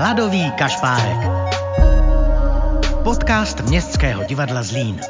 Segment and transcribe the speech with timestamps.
[0.00, 1.28] Hladový kašpárek.
[3.04, 5.00] Podcast Městského divadla Zlín.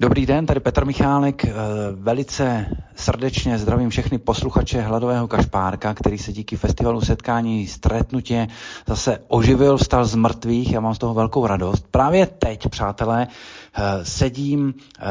[0.00, 1.44] Dobrý den, tady Petr Michálek.
[1.44, 1.50] Eh,
[1.92, 2.66] velice
[3.00, 8.48] srdečně zdravím všechny posluchače Hladového kašpárka, který se díky festivalu setkání Stretnutě
[8.86, 10.72] zase oživil, vstal z mrtvých.
[10.72, 11.84] Já mám z toho velkou radost.
[11.90, 13.26] Právě teď, přátelé,
[13.74, 15.02] eh, sedím eh,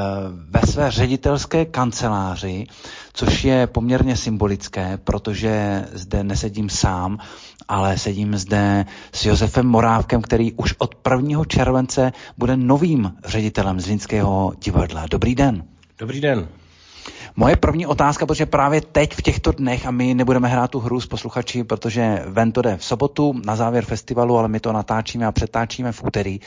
[0.50, 2.68] ve své ředitelské kanceláři,
[3.14, 7.18] což je poměrně symbolické, protože zde nesedím sám,
[7.68, 11.46] ale sedím zde s Josefem Morávkem, který už od 1.
[11.46, 15.06] července bude novým ředitelem Zlínského divadla.
[15.12, 15.64] Dobrý den.
[16.00, 16.59] Dobrý den.
[17.36, 21.02] Moje první otázka, protože právě teď v těchto dnech, a my nebudeme hrát tu hru
[21.02, 25.26] s posluchači, protože ven to jde v sobotu na závěr festivalu, ale my to natáčíme
[25.26, 26.40] a přetáčíme v úterý,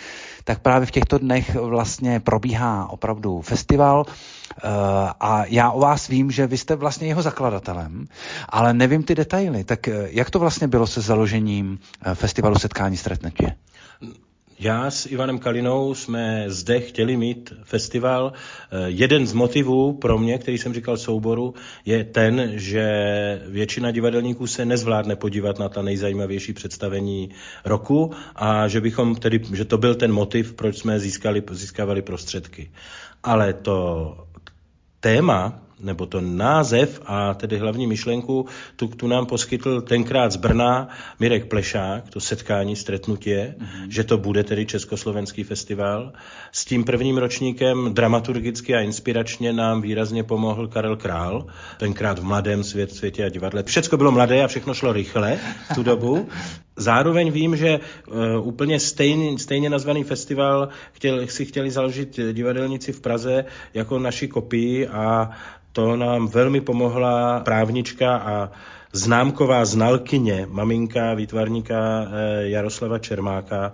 [0.44, 4.68] tak právě v těchto dnech vlastně probíhá opravdu festival eh,
[5.20, 8.06] a já o vás vím, že vy jste vlastně jeho zakladatelem,
[8.48, 9.64] ale nevím ty detaily.
[9.64, 13.56] Tak eh, jak to vlastně bylo se založením eh, festivalu Setkání Stretnutě?
[14.62, 18.32] Já s Ivanem Kalinou jsme zde chtěli mít festival.
[18.32, 24.46] Eh, jeden z motivů pro mě, který jsem říkal souboru, je ten, že většina divadelníků
[24.46, 27.30] se nezvládne podívat na ta nejzajímavější představení
[27.64, 32.70] roku a že bychom tedy, že to byl ten motiv, proč jsme získali, získávali prostředky.
[33.22, 34.16] Ale to
[35.00, 40.88] téma, nebo to název a tedy hlavní myšlenku, tu, tu nám poskytl tenkrát z Brna
[41.20, 43.88] Mirek Plešák, to setkání, stretnutě, mm-hmm.
[43.88, 46.12] že to bude tedy Československý festival.
[46.52, 51.46] S tím prvním ročníkem dramaturgicky a inspiračně nám výrazně pomohl Karel Král,
[51.78, 53.62] tenkrát v mladém svět, světě a divadle.
[53.62, 55.38] Všecko bylo mladé a všechno šlo rychle
[55.70, 56.28] v tu dobu.
[56.76, 63.00] Zároveň vím, že uh, úplně stejný, stejně nazvaný festival chtěl, si chtěli založit divadelníci v
[63.00, 65.30] Praze jako naši kopii a
[65.72, 68.50] to nám velmi pomohla právnička a
[68.92, 73.72] známková znalkyně, maminka výtvarníka eh, Jaroslava Čermáka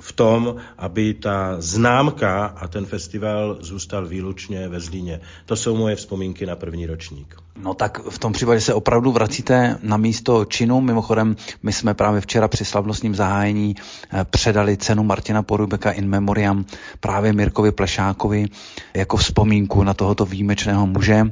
[0.00, 5.20] v tom, aby ta známka a ten festival zůstal výlučně ve Zlíně.
[5.46, 7.36] To jsou moje vzpomínky na první ročník.
[7.56, 10.80] No tak v tom případě se opravdu vracíte na místo činu.
[10.80, 13.74] Mimochodem, my jsme právě včera při slavnostním zahájení
[14.12, 16.64] eh, předali cenu Martina Porubeka in memoriam
[17.00, 18.46] právě Mirkovi Plešákovi
[18.94, 21.24] jako vzpomínku na tohoto výjimečného muže,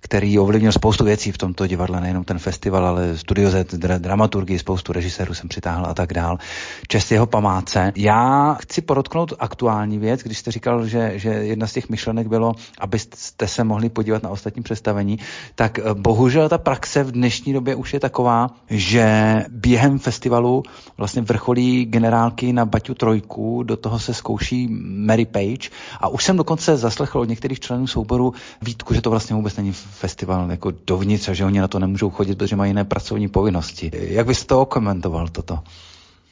[0.00, 4.92] který ovlivnil spoustu věcí v tomto divadle, nejenom ten festival, ale Studio Z, dramaturgii, spoustu
[4.92, 6.38] režisérů jsem přitáhl a tak dál.
[6.88, 7.92] Čest jeho památce.
[7.96, 12.52] Já chci podotknout aktuální věc, když jste říkal, že, že jedna z těch myšlenek bylo,
[12.78, 15.18] abyste se mohli podívat na ostatní představení,
[15.54, 19.06] tak eh, bohužel ta praxe v dnešní době už je taková, že
[19.48, 20.62] během festivalu
[20.96, 25.70] vlastně vrcholí generálky na Baťu Trojku, do toho se zkouší Mary Page
[26.00, 29.72] a už jsem dokonce zaslechl od některých členů souboru výtku, že to vlastně vůbec není
[29.72, 33.90] festival jako dovnitř a že oni na to nemůžou chodit, protože mají jiné pracovní povinnosti.
[33.92, 35.58] Jak byste to komentoval toto?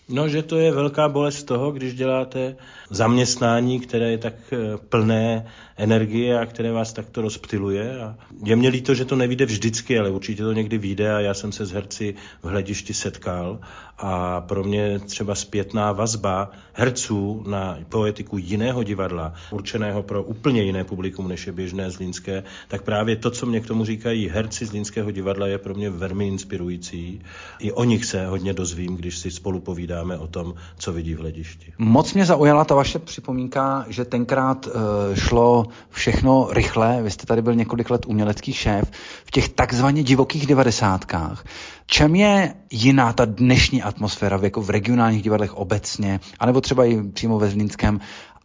[0.08, 2.56] No, že to je velká bolest toho, když děláte
[2.90, 5.46] zaměstnání, které je tak eh, plné
[5.76, 8.00] energie a které vás takto rozptiluje.
[8.00, 11.34] A je mě líto, že to nevíde vždycky, ale určitě to někdy vyjde a já
[11.34, 13.58] jsem se s herci v hledišti setkal
[13.98, 20.84] a pro mě třeba zpětná vazba herců na poetiku jiného divadla, určeného pro úplně jiné
[20.84, 25.10] publikum, než je běžné zlínské, tak právě to, co mě k tomu říkají herci zlínského
[25.10, 27.20] divadla, je pro mě velmi inspirující.
[27.58, 29.60] I o nich se hodně dozvím, když si spolu
[29.96, 31.72] povídáme o tom, co vidí v hledišti.
[31.78, 34.72] Moc mě zaujala ta vaše připomínka, že tenkrát uh,
[35.14, 37.02] šlo všechno rychle.
[37.02, 38.90] Vy jste tady byl několik let umělecký šéf
[39.24, 41.44] v těch takzvaně divokých devadesátkách.
[41.86, 47.38] Čem je jiná ta dnešní atmosféra jako v regionálních divadlech obecně, anebo třeba i přímo
[47.38, 48.00] ve Zlínském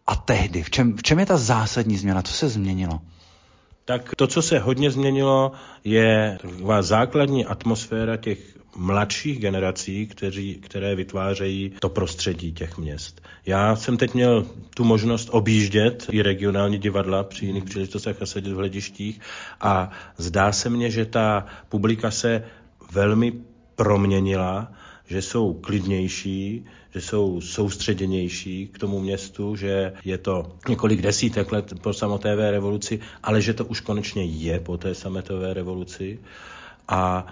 [0.06, 0.62] a tehdy?
[0.62, 2.22] V čem, v čem je ta zásadní změna?
[2.22, 3.00] Co se změnilo?
[3.84, 5.52] Tak to, co se hodně změnilo,
[5.84, 8.38] je taková základní atmosféra těch
[8.76, 13.20] mladších generací, kteří, které vytvářejí to prostředí těch měst.
[13.46, 18.52] Já jsem teď měl tu možnost objíždět i regionální divadla při jiných příležitostech a sedět
[18.52, 19.20] v hledištích
[19.60, 22.44] a zdá se mně, že ta publika se
[22.92, 23.32] velmi
[23.76, 24.72] proměnila,
[25.12, 26.64] že jsou klidnější,
[26.94, 33.00] že jsou soustředěnější k tomu městu, že je to několik desítek let po samotné revoluci,
[33.22, 36.18] ale že to už konečně je po té sametové revoluci.
[36.88, 37.26] A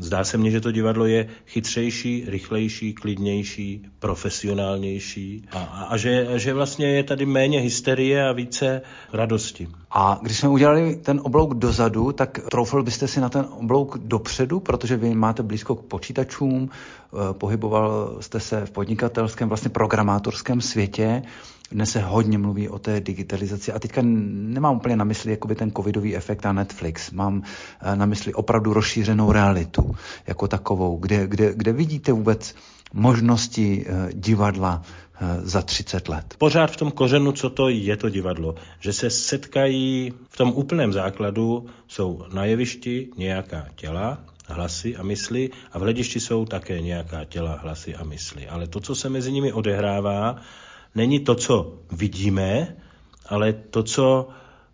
[0.00, 6.28] Zdá se mně, že to divadlo je chytřejší, rychlejší, klidnější, profesionálnější a, a, a že,
[6.38, 8.82] že vlastně je tady méně hysterie a více
[9.12, 9.68] radosti.
[9.90, 14.60] A když jsme udělali ten oblouk dozadu, tak troufl byste si na ten oblouk dopředu,
[14.60, 21.22] protože vy máte blízko k počítačům, eh, pohyboval jste se v podnikatelském, vlastně programátorském světě.
[21.74, 25.72] Dnes se hodně mluví o té digitalizaci a teďka nemám úplně na mysli jakoby ten
[25.72, 27.10] covidový efekt a Netflix.
[27.10, 27.42] Mám
[27.80, 29.94] eh, na mysli opravdu rozšířenou realitu
[30.26, 32.54] jako takovou, kde, kde, kde vidíte vůbec
[32.92, 36.34] možnosti eh, divadla eh, za 30 let.
[36.38, 40.92] Pořád v tom kořenu, co to je to divadlo, že se setkají v tom úplném
[40.92, 47.24] základu, jsou na jevišti nějaká těla, hlasy a mysli a v hledišti jsou také nějaká
[47.24, 48.48] těla, hlasy a mysli.
[48.48, 50.36] Ale to, co se mezi nimi odehrává,
[50.94, 52.76] není to, co vidíme,
[53.26, 54.28] ale to, co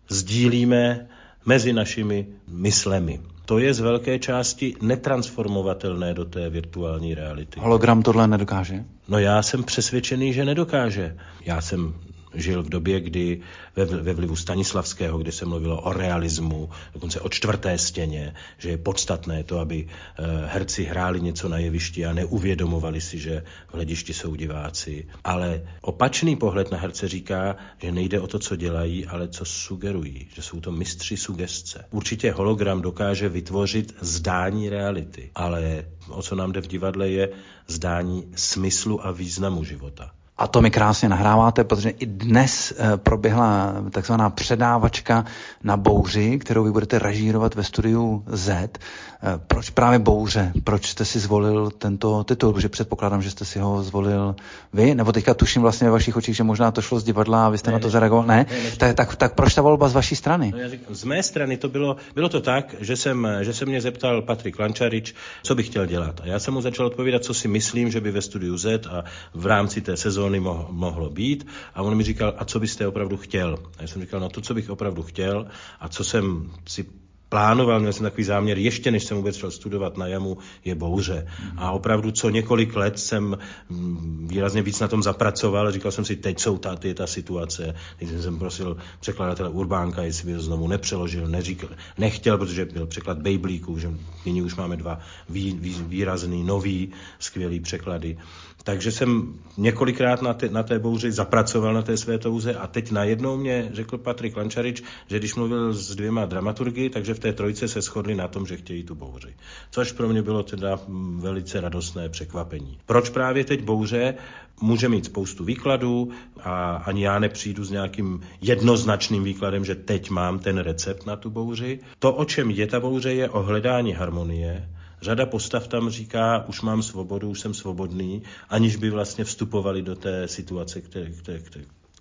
[0.09, 1.07] sdílíme
[1.45, 3.21] mezi našimi myslemi.
[3.45, 7.59] To je z velké části netransformovatelné do té virtuální reality.
[7.59, 8.85] Hologram tohle nedokáže?
[9.07, 11.17] No já jsem přesvědčený, že nedokáže.
[11.45, 11.93] Já jsem
[12.33, 13.41] žil v době, kdy
[13.75, 18.77] ve, ve vlivu Stanislavského, kdy se mluvilo o realismu, dokonce o čtvrté stěně, že je
[18.77, 24.13] podstatné to, aby eh, herci hráli něco na jevišti a neuvědomovali si, že v hledišti
[24.13, 25.07] jsou diváci.
[25.23, 30.27] Ale opačný pohled na herce říká, že nejde o to, co dělají, ale co sugerují,
[30.35, 31.85] že jsou to mistři sugestce.
[31.91, 37.29] Určitě hologram dokáže vytvořit zdání reality, ale o co nám jde v divadle je
[37.67, 40.11] zdání smyslu a významu života.
[40.41, 45.25] A to mi krásně nahráváte, protože i dnes eh, proběhla takzvaná předávačka
[45.63, 48.79] na bouři, kterou vy budete režírovat ve studiu Z.
[49.23, 50.51] Eh, proč právě bouře?
[50.63, 52.53] Proč jste si zvolil tento titul?
[52.53, 54.35] Protože předpokládám, že jste si ho zvolil
[54.73, 57.49] vy, nebo teďka tuším vlastně ve vašich očích, že možná to šlo z divadla a
[57.49, 58.25] vy jste ne, na to zareagoval.
[58.25, 58.45] Ne?
[58.51, 60.51] ne, ne tak, tak, tak proč ta volba z vaší strany?
[60.51, 63.65] No, já říkám, z mé strany to bylo, bylo to tak, že, jsem, že se
[63.65, 66.21] mě zeptal Patrik Lančarič, co bych chtěl dělat.
[66.23, 69.03] A já jsem mu začal odpovídat, co si myslím, že by ve studiu Z a
[69.33, 73.17] v rámci té sezóny sezóny mohlo být a on mi říkal, a co byste opravdu
[73.17, 73.57] chtěl?
[73.77, 75.47] A já jsem říkal, no to, co bych opravdu chtěl
[75.79, 76.85] a co jsem si
[77.31, 81.27] plánoval, měl jsem takový záměr, ještě než jsem vůbec šel studovat na jamu, je bouře.
[81.57, 83.37] A opravdu co několik let jsem
[83.69, 87.75] mm, výrazně víc na tom zapracoval, říkal jsem si, teď jsou ta, je ta situace.
[87.99, 93.17] Teď jsem prosil překladatele Urbánka, jestli by to znovu nepřeložil, neříkal, nechtěl, protože byl překlad
[93.17, 93.91] Bejblíků, že
[94.25, 94.99] nyní už máme dva
[95.29, 98.17] vý, vý, výrazný, nový, skvělý překlady.
[98.63, 102.91] Takže jsem několikrát na té, na té bouři zapracoval na té své touze a teď
[102.91, 107.67] najednou mě řekl Patrik Lančarič, že když mluvil s dvěma dramaturgy, takže v té trojce
[107.67, 109.35] se shodli na tom, že chtějí tu bouři.
[109.71, 110.79] Což pro mě bylo teda
[111.15, 112.79] velice radostné překvapení.
[112.85, 114.13] Proč právě teď bouře?
[114.61, 116.11] Může mít spoustu výkladů
[116.43, 121.29] a ani já nepřijdu s nějakým jednoznačným výkladem, že teď mám ten recept na tu
[121.29, 121.79] bouři.
[121.99, 124.69] To, o čem je ta bouře, je o hledání harmonie,
[125.01, 129.95] Řada postav tam říká, už mám svobodu, už jsem svobodný, aniž by vlastně vstupovali do
[129.95, 131.39] té situace, které, které,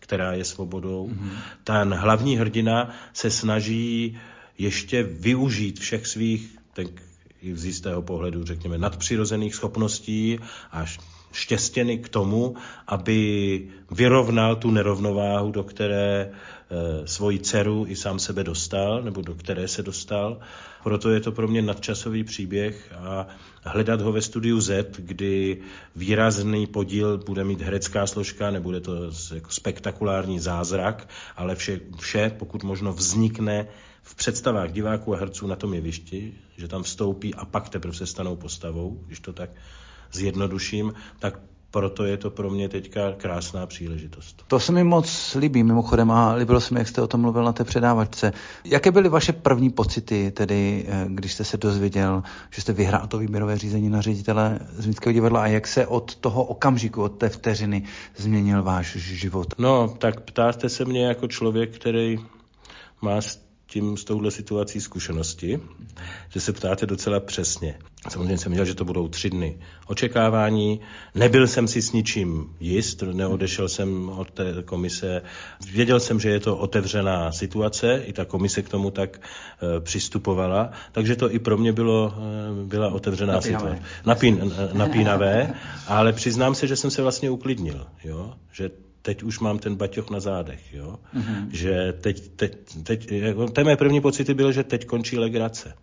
[0.00, 1.08] která je svobodou.
[1.08, 1.30] Mm-hmm.
[1.64, 4.18] Ten hlavní hrdina se snaží
[4.60, 6.86] ještě využít všech svých, tak
[7.52, 10.38] z jistého pohledu, řekněme, nadpřirozených schopností
[10.72, 10.84] a
[11.32, 18.44] štěstěny k tomu, aby vyrovnal tu nerovnováhu, do které e, svoji dceru i sám sebe
[18.44, 20.40] dostal, nebo do které se dostal.
[20.82, 23.26] Proto je to pro mě nadčasový příběh a
[23.64, 25.58] hledat ho ve studiu Z, kdy
[25.96, 28.94] výrazný podíl bude mít herecká složka, nebude to
[29.34, 33.66] jako spektakulární zázrak, ale vše, vše, pokud možno vznikne
[34.02, 38.06] v představách diváků a herců na tom jevišti, že tam vstoupí a pak teprve se
[38.06, 39.50] stanou postavou, když to tak
[40.12, 44.44] zjednoduším, tak proto je to pro mě teďka krásná příležitost.
[44.46, 47.44] To se mi moc líbí mimochodem a líbilo se mi, jak jste o tom mluvil
[47.44, 48.32] na té předávačce.
[48.64, 53.18] Jaké byly vaše první pocity, tedy eh, když jste se dozvěděl, že jste vyhrál to
[53.18, 57.82] výběrové řízení na ředitele Zmínského divadla a jak se od toho okamžiku, od té vteřiny
[58.16, 59.54] změnil váš život?
[59.58, 62.18] No, tak ptáte se mě jako člověk, který
[63.02, 63.20] má
[63.70, 65.60] tím s touhle situací zkušenosti,
[66.28, 67.78] že se ptáte docela přesně.
[68.08, 70.80] Samozřejmě jsem věděl, že to budou tři dny očekávání.
[71.14, 75.22] Nebyl jsem si s ničím jist, neodešel jsem od té komise.
[75.72, 80.70] Věděl jsem, že je to otevřená situace, i ta komise k tomu tak e, přistupovala,
[80.92, 82.14] takže to i pro mě bylo,
[82.62, 83.70] e, byla otevřená napínavé.
[83.70, 83.90] situace.
[84.06, 85.54] Napín, napínavé,
[85.86, 88.34] ale přiznám se, že jsem se vlastně uklidnil, jo?
[88.52, 88.70] že
[89.02, 90.98] teď už mám ten baťoch na zádech, jo?
[91.16, 91.48] Mm-hmm.
[91.50, 92.52] Že teď, teď,
[92.82, 95.74] teď, jako, mé první pocity byly, že teď končí legrace.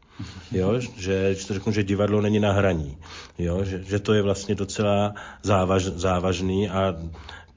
[0.52, 2.98] Jo, že, že to řeknu, že divadlo není na hraní,
[3.38, 6.96] jo, že, že to je vlastně docela závaž, závažný a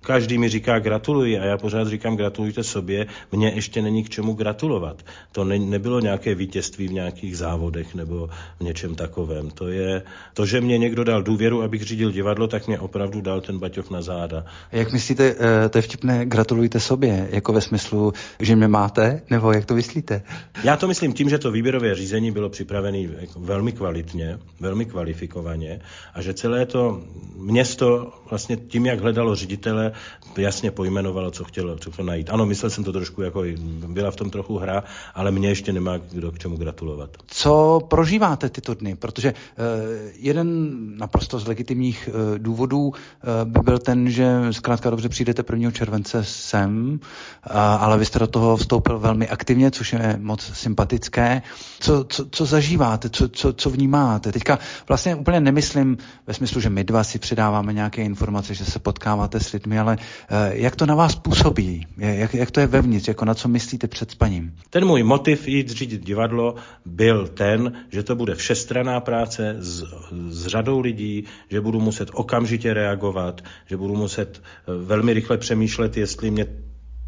[0.02, 4.32] Každý mi říká gratuluji a já pořád říkám gratulujte sobě, mně ještě není k čemu
[4.32, 5.02] gratulovat.
[5.32, 8.28] To ne, nebylo nějaké vítězství v nějakých závodech nebo
[8.60, 9.50] v něčem takovém.
[9.50, 10.02] To je
[10.34, 13.90] to, že mě někdo dal důvěru, abych řídil divadlo, tak mě opravdu dal ten baťoch
[13.90, 14.44] na záda.
[14.72, 19.52] Jak myslíte, eh, to je vtipné, gratulujte sobě, jako ve smyslu, že mě máte, nebo
[19.52, 20.22] jak to myslíte?
[20.64, 25.80] Já to myslím tím, že to výběrové řízení bylo připravené jako velmi kvalitně, velmi kvalifikovaně
[26.14, 27.02] a že celé to
[27.36, 29.89] město vlastně tím, jak hledalo ředitele,
[30.36, 32.30] jasně pojmenovalo, co chtěl, co chtěl najít.
[32.30, 33.42] Ano, myslel jsem to trošku jako,
[33.86, 37.10] byla v tom trochu hra, ale mě ještě nemá kdo k čemu gratulovat.
[37.26, 38.96] Co prožíváte tyto dny?
[38.96, 39.64] Protože uh,
[40.14, 42.92] jeden naprosto z legitimních uh, důvodů uh,
[43.44, 45.70] by byl ten, že zkrátka dobře přijdete 1.
[45.70, 47.00] července sem,
[47.78, 51.42] ale vy jste do toho vstoupil velmi aktivně, což je moc sympatické.
[51.80, 54.32] Co, co, co zažíváte, co, co, co vnímáte?
[54.32, 58.78] Teďka vlastně úplně nemyslím ve smyslu, že my dva si předáváme nějaké informace, že se
[58.78, 61.86] potkáváte s lidmi, ale uh, jak to na vás působí?
[61.96, 63.08] Jak, jak to je vevnitř?
[63.08, 64.54] Jako na co myslíte před spaním?
[64.70, 69.84] Ten můj motiv jít řídit divadlo byl ten, že to bude všestraná práce s,
[70.28, 75.96] s řadou lidí, že budu muset okamžitě reagovat, že budu muset eh, velmi rychle přemýšlet,
[75.96, 76.46] jestli mě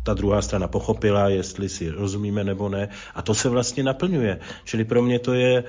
[0.02, 2.88] ta druhá strana pochopila, jestli si rozumíme nebo ne.
[3.14, 4.38] A to se vlastně naplňuje.
[4.64, 5.64] Čili pro mě to je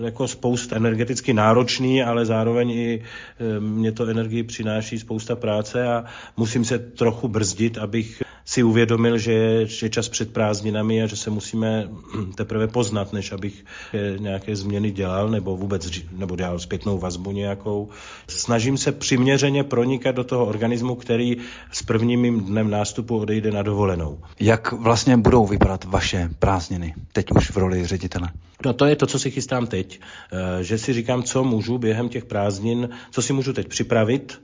[0.00, 6.04] jako spousta energeticky náročný, ale zároveň i eh, mě to energii přináší spousta práce a
[6.36, 11.06] musím se trochu brzdit, abych si uvědomil, že je, že je čas před prázdninami a
[11.06, 11.88] že se musíme
[12.34, 13.64] teprve poznat, než abych
[14.18, 17.88] nějaké změny dělal nebo vůbec nebo dělal zpětnou vazbu nějakou.
[18.28, 21.36] Snažím se přiměřeně pronikat do toho organismu, který
[21.72, 24.18] s prvním mým dnem nástupu odejde na dovolenou.
[24.40, 28.28] Jak vlastně budou vypadat vaše prázdniny, teď už v roli ředitele?
[28.64, 30.00] No to je to, co si chystám teď.
[30.32, 34.40] Eh, že si říkám, co můžu během těch prázdnin, co si můžu teď připravit,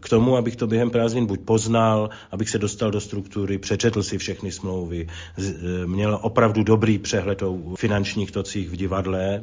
[0.00, 4.18] k tomu, abych to během prázdnin buď poznal, abych se dostal do struktury, přečetl si
[4.18, 5.06] všechny smlouvy,
[5.38, 9.42] e, měl opravdu dobrý přehled o finančních tocích v divadle,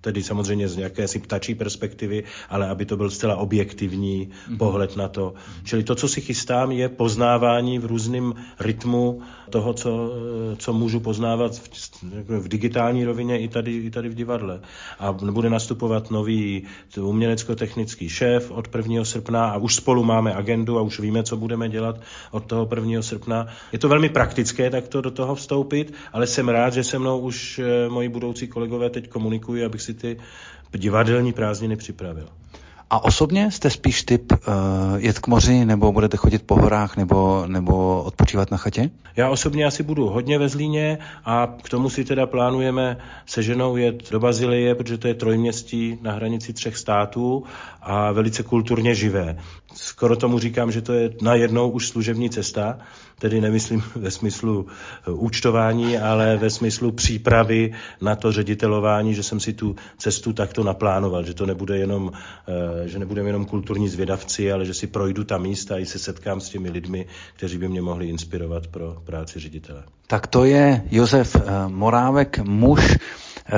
[0.00, 4.56] tedy samozřejmě z jakési ptačí perspektivy, ale aby to byl zcela objektivní mm-hmm.
[4.56, 5.34] pohled na to.
[5.64, 10.12] Čili to, co si chystám, je poznávání v různém rytmu toho, co,
[10.56, 11.68] co můžu poznávat v,
[12.40, 14.60] v digitální rovině i tady, i tady v divadle.
[14.98, 16.62] A bude nastupovat nový
[17.00, 19.04] umělecko-technický šéf od 1.
[19.04, 23.02] srpna a už spolu máme agendu a už víme, co budeme dělat od toho 1.
[23.02, 23.46] srpna.
[23.72, 27.58] Je to velmi praktické takto do toho vstoupit, ale jsem rád, že se mnou už
[27.58, 30.16] eh, moji budoucí kolegové teď komunikují, abych si ty
[30.72, 32.28] divadelní prázdniny připravil.
[32.90, 34.38] A osobně jste spíš typ uh,
[34.96, 38.90] jet k moři, nebo budete chodit po horách, nebo, nebo odpočívat na chatě?
[39.16, 43.76] Já osobně asi budu hodně ve Zlíně a k tomu si teda plánujeme se ženou
[43.76, 47.44] jet do Bazilie, protože to je trojměstí na hranici třech států
[47.82, 49.36] a velice kulturně živé.
[49.74, 52.78] Skoro tomu říkám, že to je najednou už služební cesta,
[53.20, 59.40] tedy nemyslím ve smyslu eh, účtování, ale ve smyslu přípravy na to ředitelování, že jsem
[59.40, 64.52] si tu cestu takto naplánoval, že to nebude jenom, eh, že nebudeme jenom kulturní zvědavci,
[64.52, 67.82] ale že si projdu ta místa i se setkám s těmi lidmi, kteří by mě
[67.82, 69.82] mohli inspirovat pro práci ředitele.
[70.06, 72.96] Tak to je Josef eh, Morávek, muž,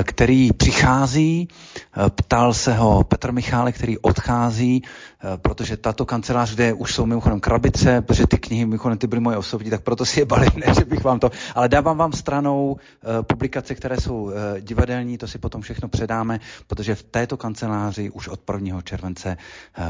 [0.02, 1.49] který přichází,
[2.14, 4.82] ptal se ho Petr Michálek, který odchází,
[5.37, 9.37] protože tato kancelář, kde už jsou mimochodem krabice, protože ty knihy mimochodem ty byly moje
[9.37, 12.76] osobní, tak proto si je balím, ne, že bych vám to, ale dávám vám stranou
[13.22, 18.40] publikace, které jsou divadelní, to si potom všechno předáme, protože v této kanceláři už od
[18.54, 18.82] 1.
[18.82, 19.37] července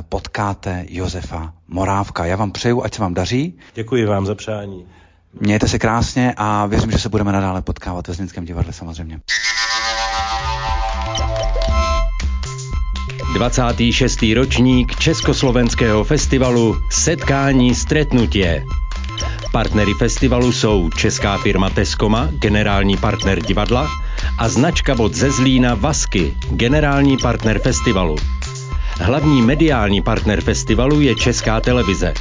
[0.09, 2.25] potkáte Josefa Morávka.
[2.25, 3.59] Já vám přeju, ať se vám daří.
[3.75, 4.87] Děkuji vám za přání.
[5.40, 9.21] Mějte se krásně a věřím, že se budeme nadále potkávat ve Zlínském divadle samozřejmě.
[13.35, 14.19] 26.
[14.35, 18.65] ročník Československého festivalu Setkání stretnutie.
[19.53, 23.89] Partnery festivalu jsou česká firma Teskoma, generální partner divadla,
[24.39, 28.17] a značka bod ze Zlína Vasky, generální partner festivalu.
[29.01, 32.15] Hlavní mediální partner festivalu je Česká televize.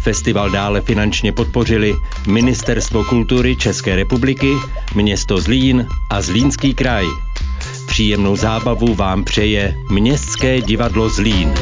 [0.00, 1.94] Festival dále finančně podpořili
[2.26, 4.52] Ministerstvo kultury České republiky,
[4.94, 7.04] město Zlín a Zlínský kraj.
[7.94, 11.54] Příjemnou zábavu vám přeje Městské divadlo Zlín.